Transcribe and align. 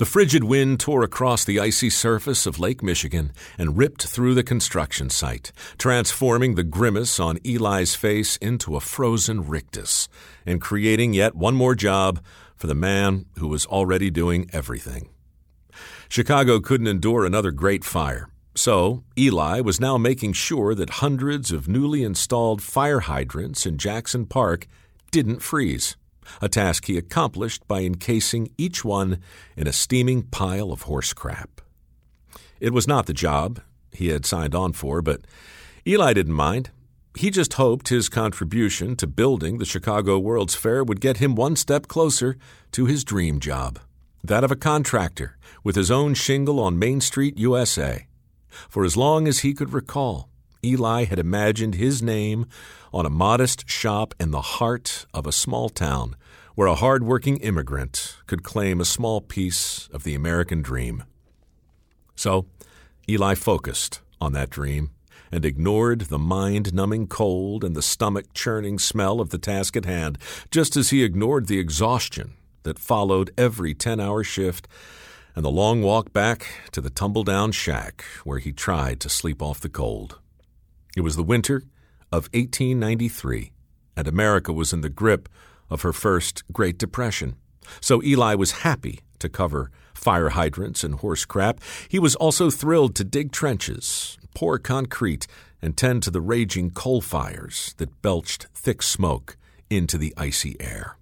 The 0.00 0.06
frigid 0.06 0.44
wind 0.44 0.80
tore 0.80 1.02
across 1.02 1.44
the 1.44 1.60
icy 1.60 1.90
surface 1.90 2.46
of 2.46 2.58
Lake 2.58 2.82
Michigan 2.82 3.32
and 3.58 3.76
ripped 3.76 4.06
through 4.06 4.32
the 4.32 4.42
construction 4.42 5.10
site, 5.10 5.52
transforming 5.76 6.54
the 6.54 6.64
grimace 6.64 7.20
on 7.20 7.36
Eli's 7.44 7.94
face 7.94 8.38
into 8.38 8.76
a 8.76 8.80
frozen 8.80 9.46
rictus 9.46 10.08
and 10.46 10.58
creating 10.58 11.12
yet 11.12 11.34
one 11.34 11.54
more 11.54 11.74
job 11.74 12.18
for 12.56 12.66
the 12.66 12.74
man 12.74 13.26
who 13.36 13.46
was 13.46 13.66
already 13.66 14.08
doing 14.08 14.48
everything. 14.54 15.10
Chicago 16.08 16.60
couldn't 16.60 16.86
endure 16.86 17.26
another 17.26 17.50
great 17.50 17.84
fire, 17.84 18.30
so 18.54 19.04
Eli 19.18 19.60
was 19.60 19.82
now 19.82 19.98
making 19.98 20.32
sure 20.32 20.74
that 20.74 21.00
hundreds 21.04 21.52
of 21.52 21.68
newly 21.68 22.04
installed 22.04 22.62
fire 22.62 23.00
hydrants 23.00 23.66
in 23.66 23.76
Jackson 23.76 24.24
Park 24.24 24.66
didn't 25.10 25.42
freeze 25.42 25.98
a 26.40 26.48
task 26.48 26.86
he 26.86 26.96
accomplished 26.96 27.66
by 27.68 27.82
encasing 27.82 28.50
each 28.58 28.84
one 28.84 29.20
in 29.56 29.66
a 29.66 29.72
steaming 29.72 30.22
pile 30.22 30.72
of 30.72 30.82
horse 30.82 31.12
crap. 31.12 31.60
It 32.60 32.72
was 32.72 32.86
not 32.86 33.06
the 33.06 33.12
job 33.12 33.60
he 33.92 34.08
had 34.08 34.26
signed 34.26 34.54
on 34.54 34.72
for, 34.72 35.02
but 35.02 35.22
Eli 35.86 36.12
didn't 36.12 36.34
mind. 36.34 36.70
He 37.16 37.30
just 37.30 37.54
hoped 37.54 37.88
his 37.88 38.08
contribution 38.08 38.96
to 38.96 39.06
building 39.06 39.58
the 39.58 39.64
Chicago 39.64 40.18
World's 40.18 40.54
Fair 40.54 40.84
would 40.84 41.00
get 41.00 41.16
him 41.16 41.34
one 41.34 41.56
step 41.56 41.88
closer 41.88 42.36
to 42.72 42.86
his 42.86 43.02
dream 43.02 43.40
job 43.40 43.80
that 44.22 44.44
of 44.44 44.50
a 44.50 44.56
contractor 44.56 45.36
with 45.64 45.76
his 45.76 45.90
own 45.90 46.14
shingle 46.14 46.60
on 46.60 46.78
Main 46.78 47.00
Street, 47.00 47.38
USA. 47.38 48.06
For 48.68 48.84
as 48.84 48.96
long 48.96 49.28
as 49.28 49.40
he 49.40 49.54
could 49.54 49.72
recall, 49.72 50.29
Eli 50.64 51.04
had 51.04 51.18
imagined 51.18 51.74
his 51.74 52.02
name 52.02 52.46
on 52.92 53.06
a 53.06 53.10
modest 53.10 53.68
shop 53.68 54.14
in 54.20 54.30
the 54.30 54.42
heart 54.42 55.06
of 55.14 55.26
a 55.26 55.32
small 55.32 55.68
town 55.68 56.16
where 56.54 56.68
a 56.68 56.74
hard-working 56.74 57.38
immigrant 57.38 58.16
could 58.26 58.42
claim 58.42 58.80
a 58.80 58.84
small 58.84 59.20
piece 59.20 59.88
of 59.92 60.04
the 60.04 60.14
American 60.14 60.60
dream. 60.60 61.04
So, 62.14 62.46
Eli 63.08 63.34
focused 63.34 64.00
on 64.20 64.32
that 64.32 64.50
dream 64.50 64.90
and 65.32 65.44
ignored 65.44 66.02
the 66.02 66.18
mind 66.18 66.74
numbing 66.74 67.06
cold 67.06 67.64
and 67.64 67.74
the 67.74 67.82
stomach 67.82 68.26
churning 68.34 68.78
smell 68.78 69.20
of 69.20 69.30
the 69.30 69.38
task 69.38 69.76
at 69.76 69.84
hand, 69.84 70.18
just 70.50 70.76
as 70.76 70.90
he 70.90 71.02
ignored 71.04 71.46
the 71.46 71.58
exhaustion 71.58 72.34
that 72.64 72.78
followed 72.78 73.30
every 73.38 73.72
10 73.72 74.00
hour 74.00 74.22
shift 74.22 74.68
and 75.34 75.44
the 75.44 75.50
long 75.50 75.80
walk 75.82 76.12
back 76.12 76.46
to 76.72 76.80
the 76.80 76.90
tumble 76.90 77.24
down 77.24 77.52
shack 77.52 78.04
where 78.24 78.38
he 78.38 78.52
tried 78.52 79.00
to 79.00 79.08
sleep 79.08 79.40
off 79.40 79.60
the 79.60 79.68
cold. 79.68 80.18
It 80.96 81.02
was 81.02 81.16
the 81.16 81.22
winter 81.22 81.62
of 82.12 82.28
1893, 82.32 83.52
and 83.96 84.08
America 84.08 84.52
was 84.52 84.72
in 84.72 84.80
the 84.80 84.88
grip 84.88 85.28
of 85.68 85.82
her 85.82 85.92
first 85.92 86.42
Great 86.52 86.78
Depression. 86.78 87.36
So 87.80 88.02
Eli 88.02 88.34
was 88.34 88.62
happy 88.62 89.00
to 89.20 89.28
cover 89.28 89.70
fire 89.94 90.30
hydrants 90.30 90.82
and 90.82 90.96
horse 90.96 91.24
crap. 91.24 91.60
He 91.88 91.98
was 91.98 92.16
also 92.16 92.50
thrilled 92.50 92.94
to 92.96 93.04
dig 93.04 93.32
trenches, 93.32 94.18
pour 94.34 94.58
concrete, 94.58 95.26
and 95.62 95.76
tend 95.76 96.02
to 96.02 96.10
the 96.10 96.20
raging 96.20 96.70
coal 96.70 97.00
fires 97.00 97.74
that 97.76 98.02
belched 98.02 98.46
thick 98.54 98.82
smoke 98.82 99.36
into 99.68 99.98
the 99.98 100.14
icy 100.16 100.56
air. 100.58 100.96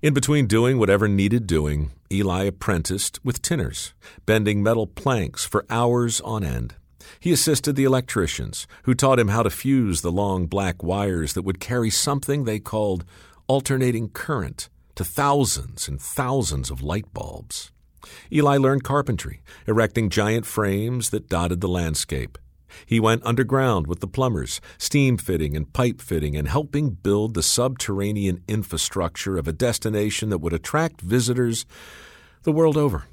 In 0.00 0.14
between 0.14 0.46
doing 0.46 0.78
whatever 0.78 1.08
needed 1.08 1.46
doing, 1.46 1.90
Eli 2.10 2.44
apprenticed 2.44 3.22
with 3.22 3.42
tinners, 3.42 3.92
bending 4.24 4.62
metal 4.62 4.86
planks 4.86 5.44
for 5.44 5.66
hours 5.68 6.22
on 6.22 6.42
end. 6.42 6.74
He 7.18 7.32
assisted 7.32 7.76
the 7.76 7.84
electricians, 7.84 8.66
who 8.84 8.94
taught 8.94 9.18
him 9.18 9.28
how 9.28 9.42
to 9.42 9.50
fuse 9.50 10.00
the 10.00 10.12
long 10.12 10.46
black 10.46 10.82
wires 10.82 11.32
that 11.34 11.42
would 11.42 11.60
carry 11.60 11.90
something 11.90 12.44
they 12.44 12.58
called 12.58 13.04
alternating 13.46 14.08
current 14.10 14.68
to 14.94 15.04
thousands 15.04 15.88
and 15.88 16.00
thousands 16.00 16.70
of 16.70 16.82
light 16.82 17.12
bulbs. 17.12 17.72
Eli 18.32 18.56
learned 18.56 18.84
carpentry, 18.84 19.42
erecting 19.66 20.08
giant 20.08 20.46
frames 20.46 21.10
that 21.10 21.28
dotted 21.28 21.60
the 21.60 21.68
landscape. 21.68 22.38
He 22.86 23.00
went 23.00 23.24
underground 23.24 23.86
with 23.86 24.00
the 24.00 24.06
plumbers, 24.06 24.60
steam 24.78 25.16
fitting 25.16 25.56
and 25.56 25.72
pipe 25.72 26.00
fitting, 26.00 26.36
and 26.36 26.48
helping 26.48 26.90
build 26.90 27.34
the 27.34 27.42
subterranean 27.42 28.42
infrastructure 28.46 29.36
of 29.36 29.48
a 29.48 29.52
destination 29.52 30.28
that 30.30 30.38
would 30.38 30.52
attract 30.52 31.00
visitors 31.00 31.66
the 32.42 32.52
world 32.52 32.76
over. 32.76 33.04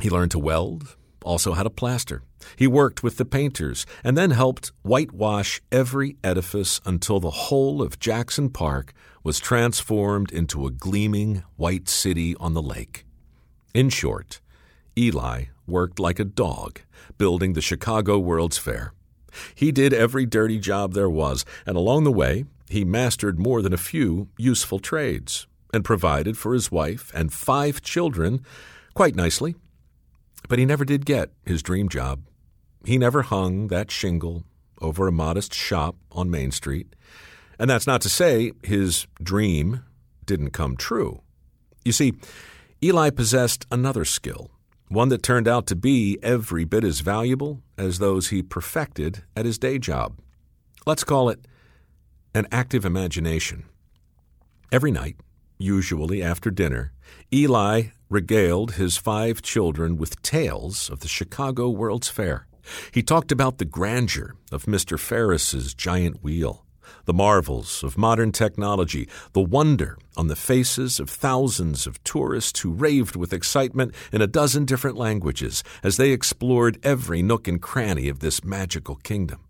He 0.00 0.10
learned 0.10 0.32
to 0.32 0.38
weld, 0.38 0.96
also 1.24 1.52
how 1.52 1.62
to 1.62 1.70
plaster. 1.70 2.22
He 2.56 2.66
worked 2.66 3.02
with 3.02 3.16
the 3.16 3.24
painters 3.24 3.86
and 4.04 4.16
then 4.16 4.30
helped 4.30 4.72
whitewash 4.82 5.60
every 5.70 6.16
edifice 6.22 6.80
until 6.84 7.20
the 7.20 7.30
whole 7.30 7.82
of 7.82 7.98
Jackson 7.98 8.50
Park 8.50 8.92
was 9.22 9.40
transformed 9.40 10.30
into 10.30 10.66
a 10.66 10.70
gleaming 10.70 11.42
white 11.56 11.88
city 11.88 12.34
on 12.36 12.54
the 12.54 12.62
lake. 12.62 13.04
In 13.74 13.90
short, 13.90 14.40
Eli 14.96 15.46
worked 15.66 15.98
like 15.98 16.18
a 16.18 16.24
dog, 16.24 16.80
building 17.18 17.52
the 17.52 17.60
Chicago 17.60 18.18
World's 18.18 18.58
Fair. 18.58 18.92
He 19.54 19.70
did 19.70 19.92
every 19.92 20.26
dirty 20.26 20.58
job 20.58 20.94
there 20.94 21.10
was, 21.10 21.44
and 21.66 21.76
along 21.76 22.04
the 22.04 22.12
way, 22.12 22.44
he 22.68 22.84
mastered 22.84 23.38
more 23.38 23.62
than 23.62 23.72
a 23.72 23.78
few 23.78 24.28
useful 24.36 24.78
trades 24.78 25.46
and 25.72 25.84
provided 25.84 26.36
for 26.36 26.54
his 26.54 26.72
wife 26.72 27.10
and 27.14 27.32
five 27.32 27.82
children 27.82 28.40
quite 28.94 29.14
nicely. 29.14 29.54
But 30.46 30.58
he 30.58 30.64
never 30.64 30.84
did 30.84 31.06
get 31.06 31.30
his 31.44 31.62
dream 31.62 31.88
job. 31.88 32.22
He 32.84 32.98
never 32.98 33.22
hung 33.22 33.68
that 33.68 33.90
shingle 33.90 34.44
over 34.80 35.08
a 35.08 35.12
modest 35.12 35.52
shop 35.52 35.96
on 36.12 36.30
Main 36.30 36.50
Street. 36.52 36.94
And 37.58 37.68
that's 37.68 37.86
not 37.86 38.00
to 38.02 38.08
say 38.08 38.52
his 38.62 39.06
dream 39.22 39.82
didn't 40.24 40.50
come 40.50 40.76
true. 40.76 41.22
You 41.84 41.92
see, 41.92 42.12
Eli 42.82 43.10
possessed 43.10 43.66
another 43.72 44.04
skill, 44.04 44.50
one 44.88 45.08
that 45.08 45.22
turned 45.22 45.48
out 45.48 45.66
to 45.66 45.76
be 45.76 46.18
every 46.22 46.64
bit 46.64 46.84
as 46.84 47.00
valuable 47.00 47.62
as 47.76 47.98
those 47.98 48.28
he 48.28 48.42
perfected 48.42 49.24
at 49.34 49.44
his 49.44 49.58
day 49.58 49.78
job. 49.78 50.18
Let's 50.86 51.04
call 51.04 51.28
it 51.28 51.46
an 52.34 52.46
active 52.52 52.84
imagination. 52.84 53.64
Every 54.70 54.90
night, 54.90 55.16
usually 55.58 56.22
after 56.22 56.50
dinner, 56.50 56.92
Eli 57.32 57.88
regaled 58.08 58.72
his 58.72 58.96
five 58.96 59.42
children 59.42 59.96
with 59.96 60.22
tales 60.22 60.88
of 60.88 61.00
the 61.00 61.08
Chicago 61.08 61.68
World's 61.68 62.08
Fair. 62.08 62.46
He 62.92 63.02
talked 63.02 63.32
about 63.32 63.58
the 63.58 63.64
grandeur 63.64 64.34
of 64.52 64.64
Mr. 64.64 64.98
Ferris's 64.98 65.74
giant 65.74 66.22
wheel, 66.22 66.64
the 67.04 67.12
marvels 67.12 67.82
of 67.82 67.98
modern 67.98 68.32
technology, 68.32 69.08
the 69.32 69.40
wonder 69.40 69.98
on 70.16 70.28
the 70.28 70.36
faces 70.36 71.00
of 71.00 71.10
thousands 71.10 71.86
of 71.86 72.02
tourists 72.04 72.60
who 72.60 72.70
raved 72.70 73.16
with 73.16 73.32
excitement 73.32 73.94
in 74.12 74.22
a 74.22 74.26
dozen 74.26 74.64
different 74.64 74.96
languages 74.96 75.62
as 75.82 75.96
they 75.96 76.10
explored 76.10 76.78
every 76.82 77.22
nook 77.22 77.48
and 77.48 77.62
cranny 77.62 78.08
of 78.08 78.20
this 78.20 78.44
magical 78.44 78.96
kingdom. 78.96 79.40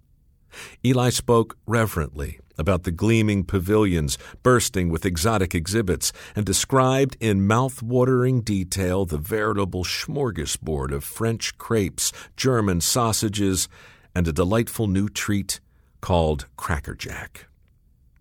Eli 0.85 1.11
spoke 1.11 1.57
reverently 1.67 2.39
about 2.59 2.83
the 2.83 2.91
gleaming 2.91 3.45
pavilions 3.45 4.19
bursting 4.43 4.89
with 4.89 5.07
exotic 5.07 5.55
exhibits 5.55 6.13
and 6.35 6.45
described 6.45 7.17
in 7.21 7.47
mouth-watering 7.47 8.41
detail 8.41 9.05
the 9.05 9.19
veritable 9.19 9.85
smorgasbord 9.85 10.93
of 10.93 11.05
French 11.05 11.57
crepes, 11.57 12.13
German 12.37 12.81
sausages, 12.81 13.69
and 14.15 14.27
a 14.27 14.33
delightful 14.33 14.89
new 14.89 15.09
treat 15.09 15.61
called 16.01 16.47
crackerjack. 16.57 17.47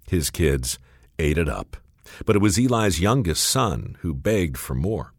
His 0.07 0.29
kids 0.29 0.77
ate 1.19 1.37
it 1.37 1.49
up, 1.49 1.77
but 2.25 2.35
it 2.35 2.41
was 2.41 2.59
Eli's 2.59 2.99
youngest 2.99 3.43
son 3.43 3.97
who 4.01 4.13
begged 4.13 4.57
for 4.57 4.75
more. 4.75 5.13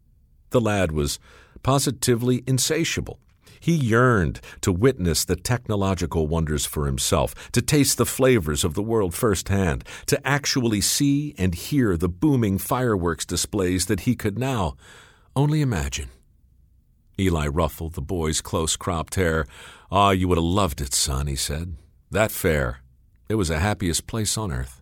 The 0.51 0.61
lad 0.61 0.91
was 0.91 1.19
positively 1.61 2.43
insatiable 2.47 3.19
he 3.59 3.73
yearned 3.73 4.39
to 4.61 4.71
witness 4.71 5.25
the 5.25 5.35
technological 5.35 6.27
wonders 6.27 6.65
for 6.65 6.85
himself, 6.85 7.33
to 7.51 7.61
taste 7.61 7.97
the 7.97 8.05
flavors 8.05 8.63
of 8.63 8.73
the 8.73 8.83
world 8.83 9.13
firsthand, 9.13 9.83
to 10.07 10.27
actually 10.27 10.81
see 10.81 11.35
and 11.37 11.55
hear 11.55 11.97
the 11.97 12.09
booming 12.09 12.57
fireworks 12.57 13.25
displays 13.25 13.85
that 13.87 14.01
he 14.01 14.15
could 14.15 14.37
now 14.37 14.75
only 15.35 15.61
imagine. 15.61 16.09
Eli 17.19 17.47
ruffled 17.47 17.93
the 17.93 18.01
boy's 18.01 18.41
close 18.41 18.75
cropped 18.75 19.15
hair. 19.15 19.45
Ah, 19.91 20.11
you 20.11 20.27
would 20.27 20.37
have 20.37 20.43
loved 20.43 20.79
it, 20.79 20.93
son, 20.93 21.27
he 21.27 21.35
said. 21.35 21.75
That 22.11 22.31
fair. 22.31 22.79
It 23.27 23.35
was 23.35 23.49
the 23.49 23.59
happiest 23.59 24.07
place 24.07 24.37
on 24.37 24.51
earth. 24.51 24.81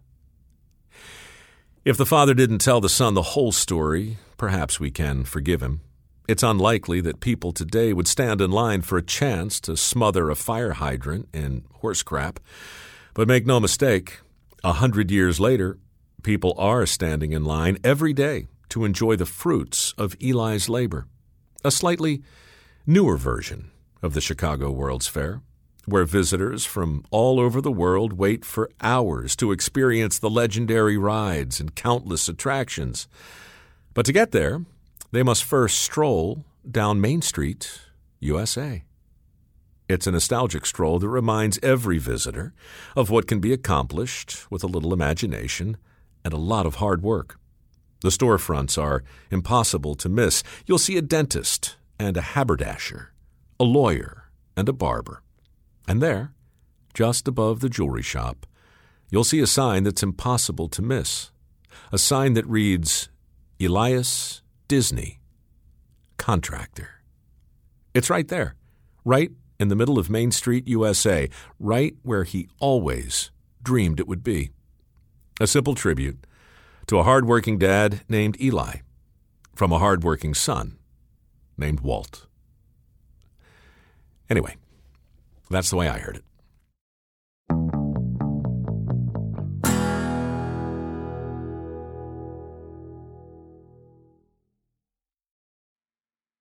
If 1.83 1.97
the 1.97 2.05
father 2.05 2.33
didn't 2.33 2.59
tell 2.59 2.81
the 2.81 2.89
son 2.89 3.13
the 3.13 3.21
whole 3.21 3.51
story, 3.51 4.17
perhaps 4.37 4.79
we 4.79 4.91
can 4.91 5.23
forgive 5.23 5.61
him. 5.61 5.81
It's 6.27 6.43
unlikely 6.43 6.99
that 7.01 7.21
people 7.21 7.53
today 7.53 7.93
would 7.93 8.07
stand 8.07 8.41
in 8.41 8.51
line 8.51 8.81
for 8.81 8.97
a 8.97 9.01
chance 9.01 9.61
to 9.61 9.77
smother 9.77 10.29
a 10.29 10.35
fire 10.35 10.73
hydrant 10.73 11.29
in 11.33 11.63
horse 11.75 12.03
crap. 12.03 12.41
But 13.13 13.29
make 13.29 13.45
no 13.45 13.61
mistake, 13.61 14.19
a 14.61 14.73
hundred 14.73 15.09
years 15.09 15.39
later, 15.39 15.77
people 16.23 16.53
are 16.57 16.85
standing 16.85 17.31
in 17.31 17.45
line 17.45 17.77
every 17.81 18.11
day 18.11 18.47
to 18.69 18.83
enjoy 18.83 19.15
the 19.15 19.25
fruits 19.25 19.93
of 19.97 20.17
Eli's 20.21 20.67
labor. 20.67 21.07
A 21.63 21.71
slightly 21.71 22.21
newer 22.85 23.15
version 23.15 23.71
of 24.01 24.13
the 24.13 24.19
Chicago 24.19 24.69
World's 24.69 25.07
Fair, 25.07 25.41
where 25.85 26.03
visitors 26.03 26.65
from 26.65 27.05
all 27.09 27.39
over 27.39 27.61
the 27.61 27.71
world 27.71 28.11
wait 28.11 28.43
for 28.43 28.69
hours 28.81 29.33
to 29.37 29.53
experience 29.53 30.19
the 30.19 30.29
legendary 30.29 30.97
rides 30.97 31.61
and 31.61 31.73
countless 31.73 32.27
attractions. 32.27 33.07
But 33.93 34.05
to 34.07 34.11
get 34.11 34.31
there, 34.31 34.65
they 35.11 35.23
must 35.23 35.43
first 35.43 35.79
stroll 35.79 36.45
down 36.69 37.01
Main 37.01 37.21
Street, 37.21 37.81
USA. 38.19 38.83
It's 39.89 40.05
a 40.05 40.11
nostalgic 40.11 40.65
stroll 40.65 40.99
that 40.99 41.07
reminds 41.07 41.59
every 41.63 41.97
visitor 41.97 42.53
of 42.95 43.09
what 43.09 43.27
can 43.27 43.39
be 43.39 43.53
accomplished 43.53 44.51
with 44.51 44.63
a 44.63 44.67
little 44.67 44.93
imagination 44.93 45.77
and 46.25 46.33
a 46.33 46.37
lot 46.37 46.65
of 46.65 46.75
hard 46.75 47.01
work. 47.01 47.39
The 48.01 48.09
storefronts 48.09 48.81
are 48.81 49.03
impossible 49.31 49.95
to 49.95 50.09
miss. 50.09 50.43
You'll 50.65 50.77
see 50.77 50.97
a 50.97 51.01
dentist 51.01 51.77
and 51.97 52.17
a 52.17 52.21
haberdasher, 52.21 53.13
a 53.59 53.63
lawyer 53.63 54.29
and 54.57 54.67
a 54.67 54.73
barber. 54.73 55.23
And 55.87 56.01
there, 56.01 56.33
just 56.93 57.27
above 57.27 57.61
the 57.61 57.69
jewelry 57.69 58.03
shop, 58.03 58.45
you'll 59.09 59.23
see 59.23 59.39
a 59.39 59.47
sign 59.47 59.83
that's 59.83 60.03
impossible 60.03 60.67
to 60.69 60.81
miss. 60.81 61.31
A 61.93 61.97
sign 61.97 62.33
that 62.33 62.45
reads 62.45 63.07
Elias 63.59 64.41
Disney, 64.67 65.19
contractor. 66.17 67.01
It's 67.93 68.09
right 68.09 68.27
there, 68.27 68.55
right 69.05 69.31
in 69.59 69.69
the 69.69 69.75
middle 69.75 69.97
of 69.97 70.09
Main 70.09 70.31
Street, 70.31 70.67
USA, 70.67 71.29
right 71.59 71.95
where 72.03 72.25
he 72.25 72.49
always 72.59 73.31
dreamed 73.63 73.99
it 73.99 74.07
would 74.07 74.23
be. 74.23 74.51
A 75.39 75.47
simple 75.47 75.73
tribute 75.73 76.27
to 76.87 76.99
a 76.99 77.03
hard-working 77.03 77.57
dad 77.57 78.01
named 78.09 78.39
Eli 78.41 78.79
from 79.55 79.71
a 79.71 79.79
hard-working 79.79 80.33
son 80.33 80.77
named 81.57 81.79
Walt. 81.79 82.25
Anyway, 84.29 84.57
that's 85.49 85.69
the 85.69 85.77
way 85.77 85.87
I 85.87 85.99
heard 85.99 86.17
it. 86.17 86.23